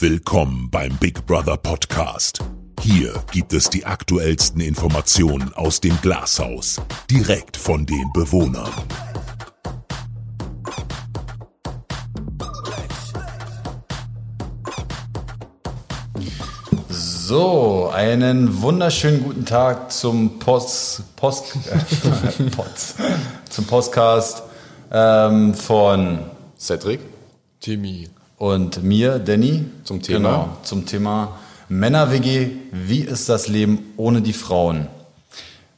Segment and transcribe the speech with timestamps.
[0.00, 2.38] Willkommen beim Big Brother Podcast.
[2.80, 8.70] Hier gibt es die aktuellsten Informationen aus dem Glashaus, direkt von den Bewohnern.
[16.88, 22.94] So, einen wunderschönen guten Tag zum Post, Post, äh, Post
[23.50, 24.44] zum Podcast
[24.92, 26.20] ähm, von
[26.56, 27.00] Cedric
[27.58, 28.08] Timmy.
[28.38, 30.18] Und mir, Danny, Zum Thema?
[30.18, 31.38] Genau, zum Thema
[31.68, 32.50] Männer-WG.
[32.72, 34.86] Wie ist das Leben ohne die Frauen?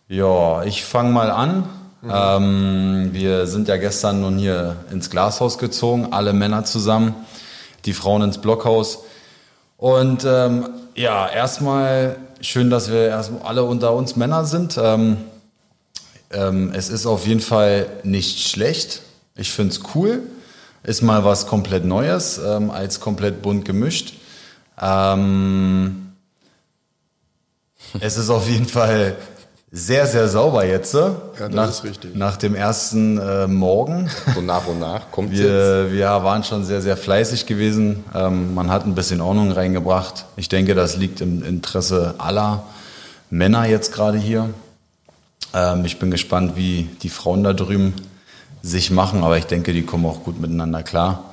[0.09, 1.65] Ja, ich fange mal an.
[2.09, 7.15] Ähm, wir sind ja gestern nun hier ins Glashaus gezogen, alle Männer zusammen,
[7.85, 9.01] die Frauen ins Blockhaus.
[9.77, 14.79] Und ähm, ja, erstmal schön, dass wir erstmal alle unter uns Männer sind.
[14.83, 15.19] Ähm,
[16.31, 19.03] ähm, es ist auf jeden Fall nicht schlecht.
[19.37, 20.23] Ich finde es cool.
[20.83, 24.15] Ist mal was komplett Neues, ähm, als komplett bunt gemischt.
[24.81, 26.13] Ähm,
[28.01, 29.17] es ist auf jeden Fall
[29.73, 30.95] sehr, sehr sauber jetzt.
[30.95, 32.17] Ja, das nach, ist richtig.
[32.17, 34.11] Nach dem ersten äh, Morgen.
[34.35, 35.43] So nach und nach kommt jetzt.
[35.43, 38.05] Wir, wir waren schon sehr, sehr fleißig gewesen.
[38.15, 40.25] Ähm, man hat ein bisschen Ordnung reingebracht.
[40.37, 42.65] Ich denke, das liegt im Interesse aller
[43.31, 44.51] Männer jetzt gerade hier.
[45.55, 47.95] Ähm, ich bin gespannt, wie die Frauen da drüben
[48.63, 51.31] sich machen, aber ich denke, die kommen auch gut miteinander klar.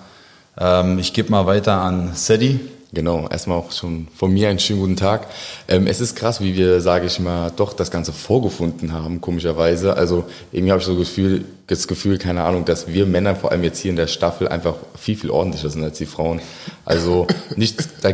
[0.58, 2.60] Ähm, ich gebe mal weiter an Sadie.
[2.94, 5.28] Genau, erstmal auch schon von mir einen schönen guten Tag.
[5.68, 9.98] Ähm, es ist krass, wie wir, sage ich mal, doch das Ganze vorgefunden haben, komischerweise.
[9.98, 13.64] Also irgendwie habe ich so Gefühl, das Gefühl, keine Ahnung, dass wir Männer, vor allem
[13.64, 16.40] jetzt hier in der Staffel, einfach viel, viel ordentlicher sind als die Frauen.
[16.86, 18.14] Also nicht, da,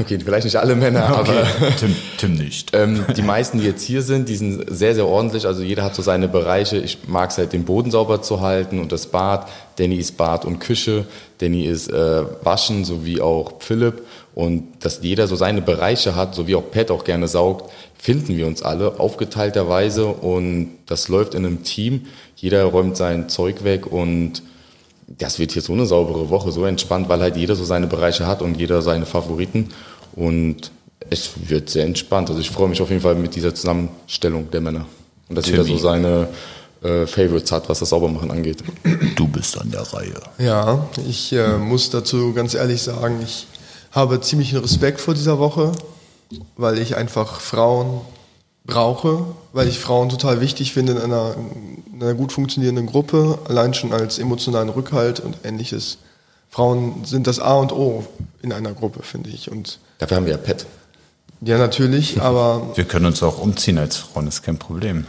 [0.00, 1.46] okay, vielleicht nicht alle Männer, aber
[1.78, 2.72] Tim, Tim nicht.
[2.78, 5.46] Ähm, die meisten, die jetzt hier sind, die sind sehr, sehr ordentlich.
[5.46, 6.76] Also jeder hat so seine Bereiche.
[6.76, 9.48] Ich mag es halt, den Boden sauber zu halten und das Bad.
[9.76, 11.06] Danny ist Bad und Küche.
[11.38, 14.02] Danny ist äh, Waschen, sowie auch Philipp.
[14.34, 18.36] Und dass jeder so seine Bereiche hat, so wie auch Pat auch gerne saugt, finden
[18.36, 20.06] wir uns alle aufgeteilterweise.
[20.06, 22.06] Und das läuft in einem Team.
[22.36, 24.42] Jeder räumt sein Zeug weg und
[25.16, 28.26] das wird hier so eine saubere Woche, so entspannt, weil halt jeder so seine Bereiche
[28.26, 29.70] hat und jeder seine Favoriten.
[30.14, 30.70] Und
[31.10, 32.28] es wird sehr entspannt.
[32.28, 34.86] Also ich freue mich auf jeden Fall mit dieser Zusammenstellung der Männer.
[35.28, 35.80] Und dass jeder so Timmy.
[35.80, 36.28] seine
[36.82, 38.62] äh, Favorites hat, was das Saubermachen angeht.
[39.16, 40.20] Du bist an der Reihe.
[40.38, 43.46] Ja, ich äh, muss dazu ganz ehrlich sagen, ich
[43.92, 45.72] habe ziemlichen Respekt vor dieser Woche,
[46.56, 48.02] weil ich einfach Frauen
[48.68, 51.34] brauche, weil ich Frauen total wichtig finde in einer,
[51.92, 55.98] in einer gut funktionierenden Gruppe, allein schon als emotionalen Rückhalt und ähnliches.
[56.50, 58.04] Frauen sind das A und O
[58.42, 59.50] in einer Gruppe, finde ich.
[59.50, 60.66] Und Dafür haben wir ja Pet.
[61.40, 65.06] ja, natürlich, aber Wir können uns auch umziehen als Frauen, ist kein Problem.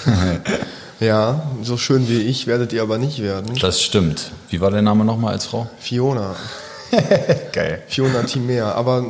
[1.00, 3.56] ja, so schön wie ich werdet ihr aber nicht werden.
[3.60, 4.32] Das stimmt.
[4.50, 5.68] Wie war der Name nochmal als Frau?
[5.78, 6.34] Fiona.
[7.52, 7.82] Geil.
[7.86, 8.72] Fiona Timea.
[8.72, 9.04] Aber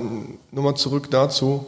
[0.52, 1.66] nochmal zurück dazu.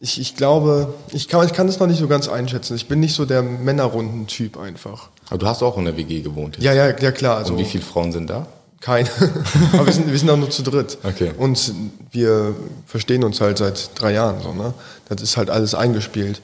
[0.00, 2.74] Ich, ich glaube, ich kann, ich kann das noch nicht so ganz einschätzen.
[2.76, 5.08] Ich bin nicht so der Männerrunden-Typ einfach.
[5.28, 6.56] Aber du hast auch in der WG gewohnt.
[6.56, 6.64] jetzt.
[6.64, 7.36] Ja, ja, ja klar.
[7.38, 8.46] Also Und wie viele Frauen sind da?
[8.80, 9.08] Keine.
[9.72, 10.98] Aber wir sind, wir sind auch nur zu dritt.
[11.02, 11.30] Okay.
[11.38, 11.72] Und
[12.10, 12.54] wir
[12.86, 14.74] verstehen uns halt seit drei Jahren so, ne?
[15.08, 16.42] Das ist halt alles eingespielt.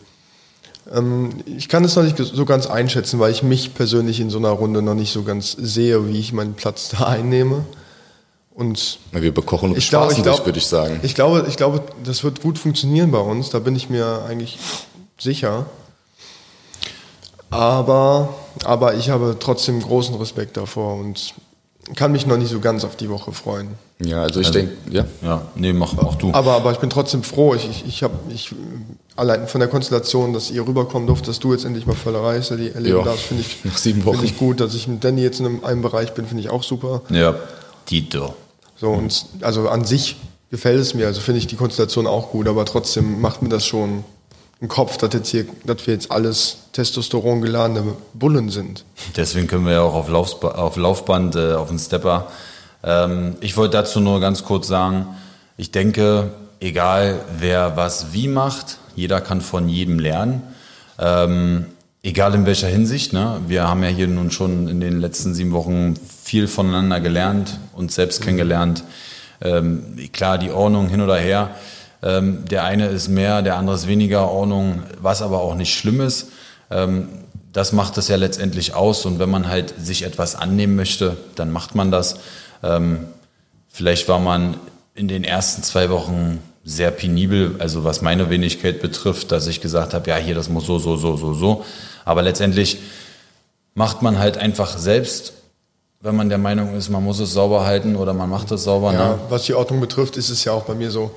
[0.91, 4.39] Ähm, ich kann es noch nicht so ganz einschätzen, weil ich mich persönlich in so
[4.39, 7.65] einer Runde noch nicht so ganz sehe, wie ich meinen Platz da einnehme.
[8.53, 11.01] Und Na, Wir bekochen und ich glaube, ich bespaßen dich, glaube, würde ich sagen.
[11.03, 13.51] Ich glaube, ich glaube, das wird gut funktionieren bei uns.
[13.51, 14.59] Da bin ich mir eigentlich
[15.19, 15.67] sicher.
[17.51, 18.35] Aber,
[18.65, 21.35] aber ich habe trotzdem großen Respekt davor und
[21.97, 23.69] kann mich noch nicht so ganz auf die Woche freuen.
[23.99, 25.05] Ja, also ich denke, ja.
[25.23, 26.33] Ja, nee, mach auch du.
[26.33, 27.55] Aber, aber ich bin trotzdem froh.
[27.55, 28.55] Ich, ich, ich habe ich,
[29.17, 32.87] allein von der Konstellation, dass ihr rüberkommen durft, dass du jetzt endlich mal Völlerei erleben
[32.99, 34.19] Ja, darfst, finde ich, nach sieben Wochen.
[34.19, 34.61] finde ich gut.
[34.61, 37.03] Dass ich mit Danny jetzt in einem, einem Bereich bin, finde ich auch super.
[37.11, 37.35] Ja,
[37.91, 38.35] Dieter.
[38.77, 40.17] So, und also an sich
[40.51, 43.67] gefällt es mir, also finde ich die Konstellation auch gut, aber trotzdem macht mir das
[43.67, 44.05] schon
[44.61, 48.85] einen Kopf, dass, jetzt hier, dass wir jetzt alles Testosteron geladene Bullen sind.
[49.17, 52.29] Deswegen können wir ja auch auf, Laufsba auf Laufband, äh, auf den Stepper.
[52.83, 55.07] Ähm, ich wollte dazu nur ganz kurz sagen,
[55.57, 56.31] ich denke,
[56.61, 60.43] egal wer was wie macht, jeder kann von jedem lernen.
[60.99, 61.67] Ähm,
[62.03, 63.13] egal in welcher Hinsicht.
[63.13, 63.41] Ne?
[63.47, 67.95] Wir haben ja hier nun schon in den letzten sieben Wochen viel voneinander gelernt, uns
[67.95, 68.85] selbst kennengelernt.
[69.43, 71.51] Ähm, klar, die Ordnung hin oder her.
[72.03, 76.01] Ähm, der eine ist mehr, der andere ist weniger Ordnung, was aber auch nicht schlimm
[76.01, 76.29] ist.
[76.71, 77.09] Ähm,
[77.53, 79.05] das macht es ja letztendlich aus.
[79.05, 82.17] Und wenn man halt sich etwas annehmen möchte, dann macht man das.
[82.63, 83.07] Ähm,
[83.69, 84.57] vielleicht war man
[84.95, 89.95] in den ersten zwei Wochen sehr penibel, also was meine Wenigkeit betrifft, dass ich gesagt
[89.95, 91.65] habe, ja, hier, das muss so, so, so, so, so.
[92.11, 92.79] Aber letztendlich
[93.75, 95.33] macht man halt einfach selbst
[96.03, 98.93] wenn man der Meinung ist, man muss es sauber halten oder man macht es sauber.
[98.95, 99.19] Ja, ne?
[99.29, 101.11] was die Ordnung betrifft, ist es ja auch bei mir so.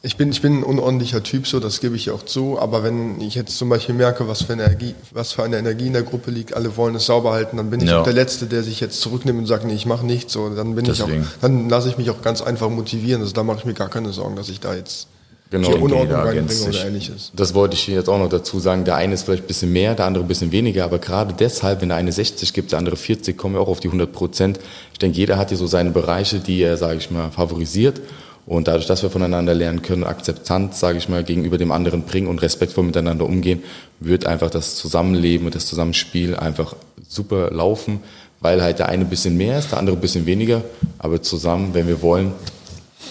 [0.00, 2.56] Ich bin, ich bin ein unordentlicher Typ, so das gebe ich auch zu.
[2.56, 5.88] Aber wenn ich jetzt zum Beispiel merke, was für, eine Energie, was für eine Energie
[5.88, 7.98] in der Gruppe liegt, alle wollen es sauber halten, dann bin ich Ja.
[7.98, 10.34] auch der Letzte, der sich jetzt zurücknimmt und sagt, nee, ich mache nichts.
[10.34, 11.22] So, dann bin Deswegen.
[11.22, 13.22] ich auch, dann lasse ich mich auch ganz einfach motivieren.
[13.22, 15.08] Also da mache ich mir gar keine Sorgen, dass ich da jetzt
[15.50, 15.68] Genau.
[15.68, 17.32] denke, Unordnung jeder ergänzt reinbringe oder ähnliches.
[17.34, 18.84] Das wollte ich jetzt auch noch dazu sagen.
[18.84, 21.80] Der eine ist vielleicht ein bisschen mehr, der andere ein bisschen weniger, aber gerade deshalb,
[21.80, 24.60] wenn der eine 60 gibt, der andere 40, kommen wir auch auf die 100 Prozent.
[24.92, 28.00] Ich denke, jeder hat hier so seine Bereiche, die er, sage ich mal, favorisiert.
[28.44, 32.28] Und dadurch, dass wir voneinander lernen können, Akzeptanz, sage ich mal, gegenüber dem anderen bringen
[32.28, 33.62] und respektvoll miteinander umgehen,
[34.00, 36.74] wird einfach das Zusammenleben und das Zusammenspiel einfach
[37.06, 38.00] super laufen,
[38.40, 40.62] weil halt der eine ein bisschen mehr ist, der andere ein bisschen weniger.
[40.98, 42.32] Aber zusammen, wenn wir wollen,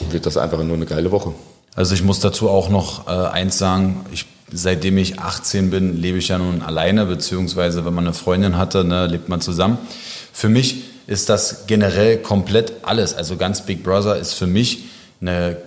[0.10, 1.33] wird das einfach nur eine geile Woche.
[1.77, 6.18] Also ich muss dazu auch noch äh, eins sagen, ich, seitdem ich 18 bin, lebe
[6.18, 9.77] ich ja nun alleine, beziehungsweise wenn man eine Freundin hatte, ne, lebt man zusammen.
[10.33, 13.13] Für mich ist das generell komplett alles.
[13.13, 14.85] Also ganz Big Brother ist für mich
[15.21, 15.57] eine,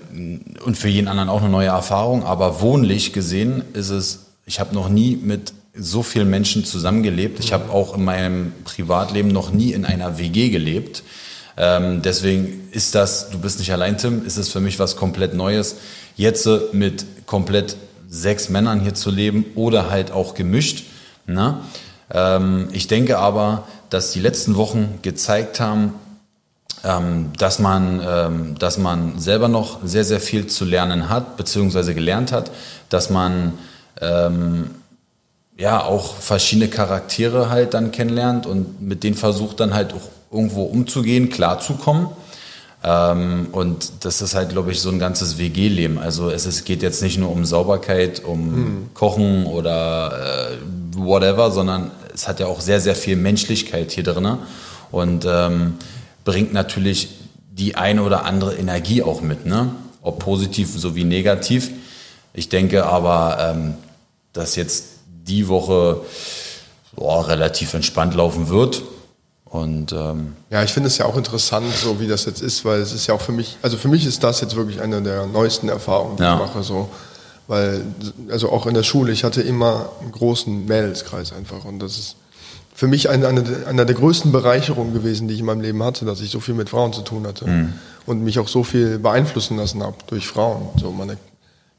[0.65, 4.75] und für jeden anderen auch eine neue Erfahrung, aber wohnlich gesehen ist es, ich habe
[4.75, 7.39] noch nie mit so vielen Menschen zusammengelebt.
[7.39, 11.05] Ich habe auch in meinem Privatleben noch nie in einer WG gelebt.
[11.63, 15.35] Ähm, deswegen ist das, du bist nicht allein, Tim, ist es für mich was komplett
[15.35, 15.77] Neues.
[16.17, 17.77] Jetzt mit komplett
[18.09, 20.87] sechs Männern hier zu leben oder halt auch gemischt.
[21.27, 21.59] Ne?
[22.11, 25.93] Ähm, ich denke aber, dass die letzten Wochen gezeigt haben,
[26.83, 31.95] ähm, dass man, ähm, dass man selber noch sehr, sehr viel zu lernen hat, beziehungsweise
[31.95, 32.51] gelernt hat,
[32.89, 33.53] dass man
[34.01, 34.71] ähm,
[35.59, 40.63] ja auch verschiedene Charaktere halt dann kennenlernt und mit denen versucht dann halt auch irgendwo
[40.63, 42.09] umzugehen, klarzukommen.
[42.83, 45.99] Ähm, und das ist halt, glaube ich, so ein ganzes WG-Leben.
[45.99, 50.57] Also es ist, geht jetzt nicht nur um Sauberkeit, um Kochen oder äh,
[50.97, 54.39] whatever, sondern es hat ja auch sehr, sehr viel Menschlichkeit hier drin
[54.91, 55.75] und ähm,
[56.25, 57.09] bringt natürlich
[57.51, 59.71] die eine oder andere Energie auch mit, ne?
[60.03, 61.71] ob positiv sowie negativ.
[62.33, 63.75] Ich denke aber, ähm,
[64.33, 66.01] dass jetzt die Woche
[66.95, 68.83] boah, relativ entspannt laufen wird.
[69.51, 72.81] Und ähm, Ja, ich finde es ja auch interessant, so wie das jetzt ist, weil
[72.81, 75.27] es ist ja auch für mich, also für mich ist das jetzt wirklich eine der
[75.27, 76.35] neuesten Erfahrungen, die Ja.
[76.35, 76.89] ich mache, so.
[77.49, 77.83] Weil,
[78.31, 82.17] also auch in der Schule, ich hatte immer einen großen Mädelskreis einfach und das ist
[82.73, 86.05] für mich eine, eine, einer der größten Bereicherungen gewesen, die ich in meinem Leben hatte,
[86.05, 87.47] dass ich so viel mit Frauen zu tun hatte
[88.07, 90.69] und mich auch so viel beeinflussen lassen habe durch Frauen.
[90.81, 91.11] So, man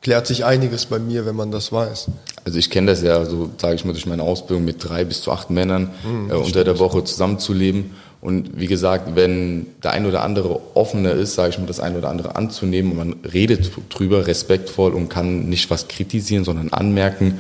[0.02, 2.08] erklärt sich einiges bei mir, wenn man das weiß.
[2.44, 5.22] Also ich kenne das ja, so sage ich mal, durch meine Ausbildung mit drei bis
[5.22, 5.92] zu acht Männern
[6.28, 7.92] äh, unter der Woche zusammenzuleben.
[8.20, 11.96] Und wie gesagt, wenn der ein oder andere offener ist, sage ich mal, das ein
[11.96, 17.40] oder andere anzunehmen und man redet drüber respektvoll und kann nicht was kritisieren, sondern anmerken,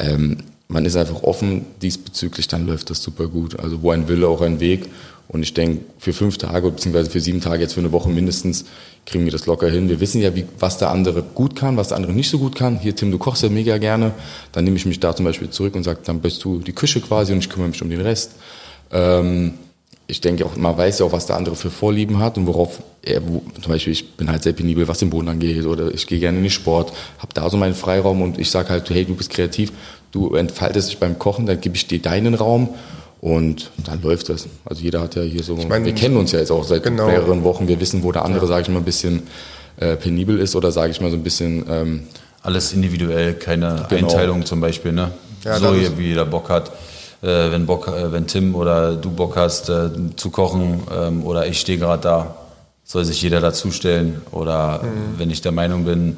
[0.00, 3.60] ähm, man ist einfach offen diesbezüglich, dann läuft das super gut.
[3.60, 4.88] Also wo ein Wille, auch ein Weg.
[5.32, 8.64] Und ich denke, für fünf Tage beziehungsweise für sieben Tage, jetzt für eine Woche mindestens,
[9.06, 9.88] kriegen wir das locker hin.
[9.88, 12.56] Wir wissen ja, wie, was der andere gut kann, was der andere nicht so gut
[12.56, 12.80] kann.
[12.80, 14.10] Hier, Tim, du kochst ja mega gerne.
[14.50, 17.00] Dann nehme ich mich da zum Beispiel zurück und sage, dann bist du die Küche
[17.00, 18.32] quasi und ich kümmere mich um den Rest.
[18.90, 19.54] Ähm,
[20.08, 22.82] ich denke auch, man weiß ja auch, was der andere für Vorlieben hat und worauf
[23.02, 26.08] er, wo, zum Beispiel, ich bin halt sehr penibel, was den Boden angeht oder ich
[26.08, 29.04] gehe gerne in den Sport, habe da so meinen Freiraum und ich sage halt, hey,
[29.04, 29.72] du bist kreativ,
[30.10, 32.70] du entfaltest dich beim Kochen, dann gebe ich dir deinen Raum
[33.20, 34.46] und dann läuft das.
[34.64, 37.06] Also jeder hat ja hier so, meine, wir kennen uns ja jetzt auch seit genau.
[37.06, 39.24] mehreren Wochen, wir wissen, wo der andere, sage ich mal, ein bisschen
[39.78, 42.02] äh, penibel ist oder sage ich mal so ein bisschen, ähm,
[42.42, 44.08] alles individuell, keine Genau.
[44.08, 45.10] Einteilung zum Beispiel, ne?
[45.44, 46.70] Ja, so hier, wie jeder Bock hat.
[47.22, 51.46] Äh, wenn Bock, äh, wenn Tim oder du Bock hast äh, zu kochen ähm, oder
[51.46, 52.34] ich stehe gerade da,
[52.84, 54.22] soll sich jeder dazustellen.
[54.32, 55.18] Oder Mhm.
[55.18, 56.16] wenn ich der Meinung bin,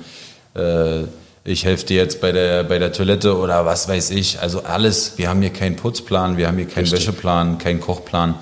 [0.55, 1.01] äh,
[1.45, 4.41] ich helfe dir jetzt bei der, bei der Toilette oder was weiß ich.
[4.41, 8.37] Also alles, wir haben hier keinen Putzplan, wir haben hier keinen Wäscheplan, keinen Kochplan.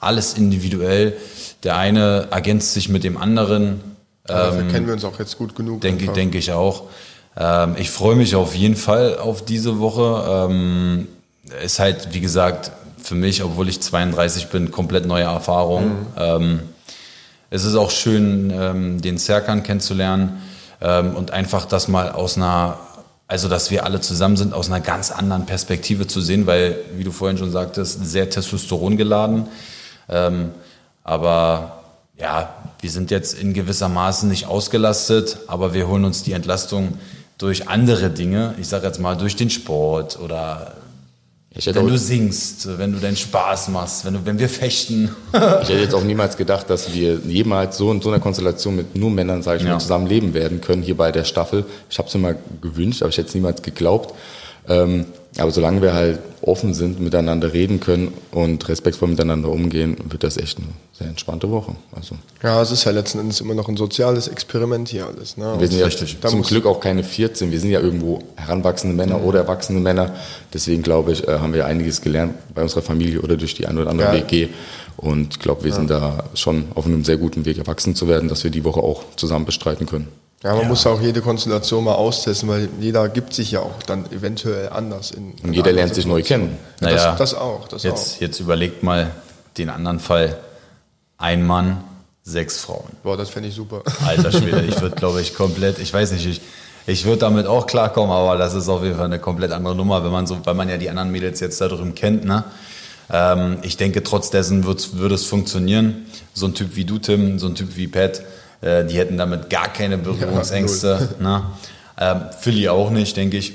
[0.00, 1.16] Alles individuell.
[1.62, 3.80] Der eine ergänzt sich mit dem anderen.
[4.24, 5.80] Dafür kennen wir uns auch jetzt gut genug.
[5.80, 6.14] Denke, einfach.
[6.14, 6.84] denke ich auch.
[7.36, 10.48] Ähm, ich freue mich auf jeden Fall auf diese Woche.
[10.50, 11.06] Ähm,
[11.64, 16.06] ist halt, wie gesagt, für mich, obwohl ich 32 bin, komplett neue Erfahrung.
[16.16, 16.60] Ähm,
[17.50, 20.40] es ist auch schön, ähm, den Serkan kennenzulernen
[20.80, 22.78] ähm, und einfach das mal aus einer,
[23.26, 27.04] also dass wir alle zusammen sind, aus einer ganz anderen Perspektive zu sehen, weil, wie
[27.04, 29.48] du vorhin schon sagtest, sehr Testosteron geladen.
[30.08, 30.50] Ähm,
[31.04, 31.80] aber
[32.18, 36.98] ja, wir sind jetzt in gewisser Maßen nicht ausgelastet, aber wir holen uns die Entlastung
[37.38, 38.54] durch andere Dinge.
[38.60, 40.74] Ich sage jetzt mal durch den Sport oder
[41.52, 45.14] wenn du singst, wenn du deinen Spaß machst, wenn, du, wenn wir fechten.
[45.32, 45.38] Ich
[45.68, 49.10] hätte jetzt auch niemals gedacht, dass wir jemals so in so einer Konstellation mit nur
[49.10, 49.72] Männern, sage ich Ja.
[49.72, 51.64] mal, zusammen leben werden können hier bei der Staffel.
[51.90, 54.14] Ich habe es mir mal gewünscht, aber ich hätte es niemals geglaubt.
[54.68, 55.06] Ähm,
[55.38, 60.36] Aber solange wir halt offen sind, miteinander reden können und respektvoll miteinander umgehen, wird das
[60.36, 61.76] echt eine sehr entspannte Woche.
[61.92, 65.36] Also Ja, es ist ja letzten Endes immer noch ein soziales Experiment hier alles.
[65.36, 65.54] Ne?
[65.58, 66.18] wir sind ja richtig.
[66.20, 70.14] Zum Glück auch keine 14, wir sind ja irgendwo heranwachsende Männer oder erwachsene Männer.
[70.52, 73.78] Deswegen glaube ich, äh, haben wir einiges gelernt bei unserer Familie oder durch die ein
[73.78, 74.14] oder andere Ja.
[74.14, 74.48] WG.
[74.96, 78.28] Und ich glaube, wir sind da schon auf einem sehr guten Weg, erwachsen zu werden,
[78.28, 80.08] dass wir die Woche auch zusammen bestreiten können.
[80.42, 84.10] Ja, man muss auch jede Konstellation mal austesten, weil jeder gibt sich ja auch dann
[84.10, 85.10] eventuell anders.
[85.10, 86.56] In, Und jeder lernt sich neu kennen.
[86.80, 88.20] Ja, Naja, das, das auch, das Jetzt, auch.
[88.22, 89.10] jetzt überlegt mal
[89.58, 90.38] den anderen Fall.
[91.18, 91.84] Ein Mann,
[92.22, 92.88] sechs Frauen.
[93.02, 93.82] Boah, das fände ich super.
[94.06, 96.40] Alter Schwede, ich würde, glaube ich, komplett, ich weiß nicht, ich,
[96.86, 100.02] ich würde damit auch klarkommen, aber das ist auf jeden Fall eine komplett andere Nummer,
[100.02, 102.44] wenn man so, weil man ja die anderen Mädels jetzt da drüben kennt, ne?
[103.12, 106.06] Ähm, ich denke, trotz dessen würde es funktionieren.
[106.32, 108.22] So ein Typ wie du, Tim, so ein Typ wie Pat,
[108.60, 111.16] äh, die hätten damit gar keine Berührungsängste.
[111.20, 111.42] ne?
[111.98, 113.52] ähm, Philly auch nicht, denke ich.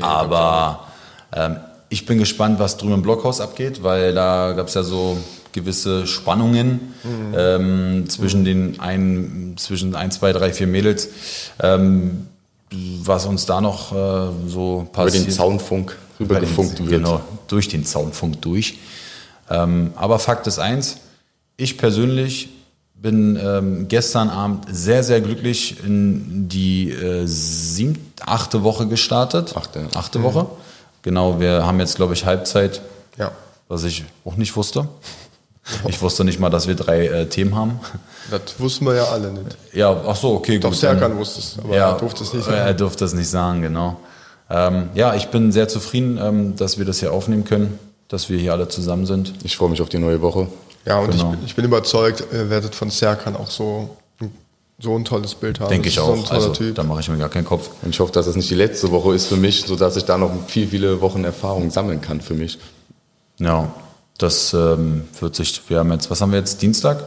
[0.00, 0.86] Aber
[1.32, 1.56] ähm,
[1.88, 5.16] ich bin gespannt, was drüben im Blockhaus abgeht, weil da gab es ja so
[5.52, 6.94] gewisse Spannungen
[7.36, 11.08] ähm, zwischen den ein, zwischen ein, zwei, drei, vier Mädels.
[11.60, 12.28] Ähm,
[12.72, 15.26] was uns da noch äh, so Über passiert.
[15.26, 16.88] den Zaunfunk rübergefunkt wird.
[16.88, 18.78] Genau, durch den Zaunfunk durch.
[19.48, 20.98] Ähm, aber Fakt ist eins,
[21.56, 22.48] ich persönlich
[23.02, 29.56] bin ähm, gestern Abend sehr, sehr glücklich in die äh, siebte, achte Woche gestartet.
[29.56, 29.86] Achte.
[29.94, 30.46] Achte Woche.
[31.02, 32.82] Genau, wir haben jetzt, glaube ich, Halbzeit,
[33.16, 33.32] Ja,
[33.68, 34.86] was ich auch nicht wusste.
[35.88, 37.80] Ich wusste nicht mal, dass wir drei äh, Themen haben.
[38.30, 39.56] das wussten wir ja alle nicht.
[39.72, 40.78] Ja, ach so, okay, Doch gut.
[40.78, 42.76] Serkan dann- wusste es, aber ja, er durfte es nicht Er sagen.
[42.78, 44.00] durfte es nicht sagen, genau.
[44.50, 47.78] Ähm, ja, ich bin sehr zufrieden, ähm, dass wir das hier aufnehmen können,
[48.08, 49.32] dass wir hier alle zusammen sind.
[49.44, 50.48] Ich freue mich auf die neue Woche.
[50.86, 51.30] Ja, und Genau.
[51.32, 54.32] ich, bin- ich bin überzeugt, ihr werdet von Serkan auch so, ein-
[54.78, 55.68] so ein tolles Bild haben.
[55.68, 56.24] Denke ich ist So ein auch.
[56.28, 56.74] toller Also, Typ.
[56.74, 57.70] da mache ich mir gar keinen Kopf.
[57.82, 60.16] Und ich hoffe, dass das nicht die letzte Woche ist für mich, sodass ich da
[60.16, 62.58] noch viel, viele Wochen Erfahrung sammeln kann für mich.
[63.38, 63.70] Ja,
[64.18, 67.04] das ähm, wird sich, wir haben jetzt, was haben wir jetzt, Dienstag?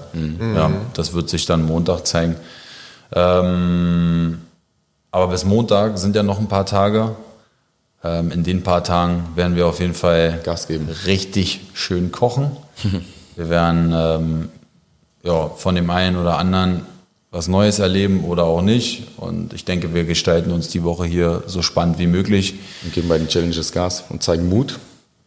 [0.56, 2.36] Ja, das wird sich dann Montag zeigen.
[3.12, 4.42] Ähm,
[5.12, 7.16] aber bis Montag sind ja noch ein paar Tage.
[8.04, 10.90] Ähm, in den paar Tagen werden wir auf jeden Fall Gas geben.
[11.06, 12.52] richtig schön kochen.
[13.36, 14.50] wir werden ähm,
[15.24, 16.86] ja, von dem einen oder anderen
[17.32, 19.08] was Neues erleben oder auch nicht.
[19.18, 22.56] Und ich denke, wir gestalten uns die Woche hier so spannend wie möglich.
[22.84, 24.80] Und geben bei den Challenges Gas und zeigen Mut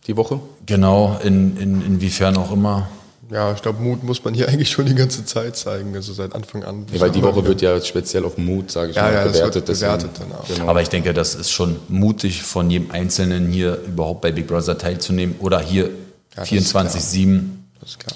[0.07, 0.39] die Woche.
[0.67, 2.89] Genau, in, in, inwiefern auch immer.
[3.29, 6.33] Ja, ich glaube, Mut muss man hier eigentlich schon die ganze Zeit zeigen, also seit
[6.33, 6.87] Anfang an.
[6.93, 9.41] Ja, weil die Woche wird ja speziell auf Mut, sage ich Ja, mal, ja, das
[9.41, 10.11] wird bewertet.
[10.21, 10.47] deswegen- auch.
[10.47, 10.69] Genau.
[10.69, 14.79] Aber ich denke, das ist schon mutig von jedem Einzelnen hier überhaupt bei Big Brother
[14.79, 15.91] teilzunehmen oder hier
[16.37, 17.41] das ist 24-7 Das ist klar.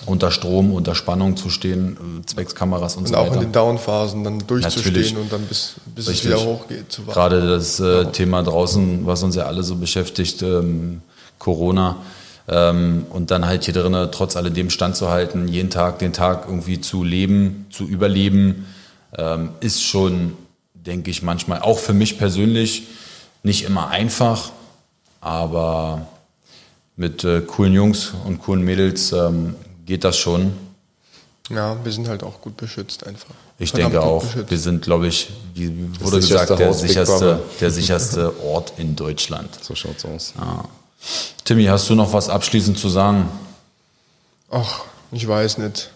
[0.07, 3.41] Unter Strom, unter Spannung zu stehen, äh, zwecks Kameras und, Und so auch in weiter.
[3.41, 5.17] den Downphasen dann durchzustehen Natürlich.
[5.17, 6.91] und dann bis, bis es wieder hochgeht.
[6.91, 7.19] Zu warten.
[7.19, 11.03] Gerade das äh, Thema draußen, was uns ja alle so beschäftigt, ähm,
[11.39, 11.97] Corona.
[12.49, 17.05] Ähm, und dann halt hier drinnen trotz alledem standzuhalten, jeden Tag den Tag irgendwie zu
[17.05, 18.67] leben, zu überleben,
[19.17, 20.33] ähm, ist schon,
[20.75, 22.89] denke ich, manchmal auch für mich persönlich
[23.43, 24.50] nicht immer einfach,
[25.21, 26.07] aber
[27.00, 29.54] mit äh, coolen Jungs und coolen Mädels ähm,
[29.87, 30.52] geht das schon.
[31.49, 33.35] Ja, wir sind halt auch gut beschützt einfach.
[33.59, 34.50] Ich Verdammt denke auch, beschützt.
[34.50, 39.49] wir sind, glaube ich, wie wurde gesagt, der Haus, sicherste, der sicherste Ort in Deutschland.
[39.64, 40.35] So schaut's aus.
[41.45, 43.30] Timmy, hast du noch was abschließend zu sagen?
[44.50, 45.90] Ach, ich weiß nicht.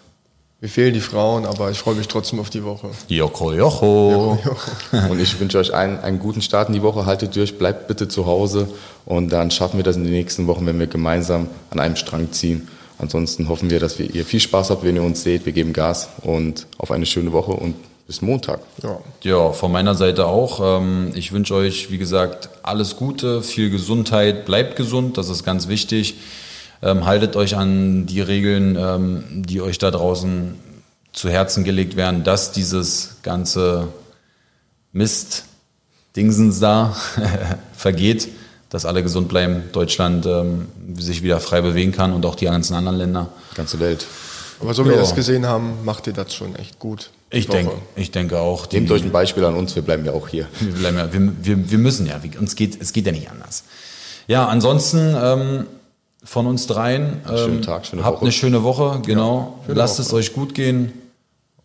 [0.61, 2.89] Mir fehlen die Frauen, aber ich freue mich trotzdem auf die Woche.
[3.09, 4.39] Joko, Jocho.
[5.09, 7.05] Und ich wünsche euch einen, einen guten Start in die Woche.
[7.05, 8.67] Haltet durch, bleibt bitte zu Hause.
[9.05, 12.31] Und dann schaffen wir das in den nächsten Wochen, wenn wir gemeinsam an einem Strang
[12.31, 12.69] ziehen.
[12.97, 15.45] Ansonsten hoffen wir, dass wir, ihr viel Spaß habt, wenn ihr uns seht.
[15.45, 17.75] Wir geben Gas und auf eine schöne Woche und
[18.07, 18.61] bis Montag.
[18.81, 18.99] Ja.
[19.23, 20.79] Ja, von meiner Seite auch.
[20.79, 25.67] Ähm, Ich wünsche euch, wie gesagt, alles Gute, viel Gesundheit, bleibt gesund, das ist ganz
[25.67, 26.15] wichtig.
[26.85, 30.53] Ähm, Haltet euch an die Regeln, ähm, die euch da draußen
[31.11, 33.87] zu Herzen gelegt werden, dass dieses ganze
[34.93, 35.43] Mist,
[36.15, 36.95] Dingsens da
[37.75, 38.29] vergeht,
[38.69, 42.73] dass alle gesund bleiben, Deutschland ähm, sich wieder frei bewegen kann und auch die ganzen
[42.75, 43.29] anderen Länder.
[43.55, 44.05] Ganze Welt.
[44.61, 45.01] Aber so wie wir Ja.
[45.01, 47.09] das gesehen haben, macht ihr das schon echt gut.
[47.33, 48.65] die Ich denke, ich denke auch.
[48.65, 50.47] die- Nehmt euch ein Beispiel an uns, wir bleiben ja auch hier.
[50.61, 53.29] Wir, bleiben ja, wir, wir, wir müssen ja, wir- uns geht, es geht ja nicht
[53.29, 53.63] anders.
[54.27, 55.65] Ja, ansonsten ähm,
[56.25, 58.25] von uns dreien, ähm, schönen Tag, schöne habt Woche.
[58.25, 59.59] eine schöne Woche, genau.
[59.65, 60.07] schöne Lasst Woche.
[60.07, 60.91] es euch gut gehen.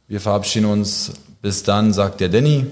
[0.07, 1.13] Wir verabschieden uns.
[1.43, 2.67] Bis dann, sagt der Danny.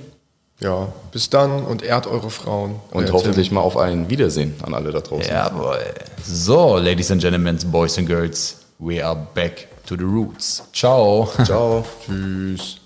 [0.60, 2.76] Ja, bis dann und ehrt eure Frauen.
[2.90, 5.30] Und Euer hoffentlich mal auf ein Wiedersehen an alle da draußen.
[5.32, 5.78] Jawohl.
[6.22, 10.64] So, Ladies and Gentlemen, Boys and Girls, we are back to the roots.
[10.72, 11.28] Ciao.
[11.44, 11.84] Ciao.
[12.06, 12.77] Tschüss.